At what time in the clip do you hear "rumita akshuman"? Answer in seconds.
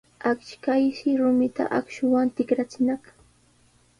1.19-2.27